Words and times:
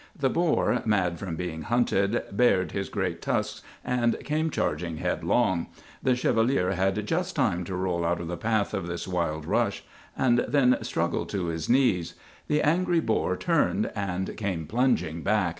The 0.15 0.31
boar, 0.31 0.81
mad 0.83 1.19
from 1.19 1.35
being 1.35 1.61
hunted, 1.61 2.23
bared 2.31 2.71
his 2.71 2.89
great 2.89 3.21
tusks 3.21 3.61
and 3.85 4.17
came 4.23 4.49
charging 4.49 4.97
headlong. 4.97 5.67
The 6.01 6.15
Chevalier 6.15 6.71
had 6.71 7.05
just 7.05 7.35
time 7.35 7.63
to 7.65 7.75
roll 7.75 8.03
out 8.03 8.19
of 8.19 8.27
the 8.27 8.35
path 8.35 8.73
of 8.73 8.87
this 8.87 9.07
wild 9.07 9.45
rush 9.45 9.83
and 10.17 10.39
then 10.47 10.75
struggled 10.81 11.29
to 11.29 11.45
his 11.49 11.69
knees. 11.69 12.15
The 12.47 12.63
angry 12.63 12.99
boar 12.99 13.37
turned 13.37 13.91
and 13.95 14.35
came 14.35 14.65
plunging 14.65 15.21
back. 15.21 15.49